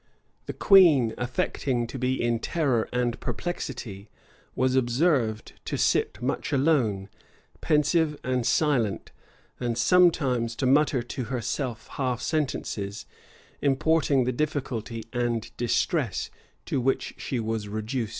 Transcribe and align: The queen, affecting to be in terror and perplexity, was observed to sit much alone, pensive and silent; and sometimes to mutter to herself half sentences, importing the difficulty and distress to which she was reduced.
The 0.47 0.53
queen, 0.53 1.13
affecting 1.15 1.85
to 1.85 1.99
be 1.99 2.19
in 2.19 2.39
terror 2.39 2.89
and 2.91 3.19
perplexity, 3.19 4.09
was 4.55 4.73
observed 4.75 5.53
to 5.65 5.77
sit 5.77 6.19
much 6.23 6.51
alone, 6.51 7.07
pensive 7.61 8.17
and 8.23 8.43
silent; 8.43 9.11
and 9.59 9.77
sometimes 9.77 10.55
to 10.55 10.65
mutter 10.65 11.03
to 11.03 11.25
herself 11.25 11.85
half 11.87 12.19
sentences, 12.19 13.05
importing 13.61 14.23
the 14.23 14.31
difficulty 14.31 15.03
and 15.13 15.55
distress 15.55 16.31
to 16.65 16.81
which 16.81 17.13
she 17.19 17.39
was 17.39 17.67
reduced. 17.67 18.09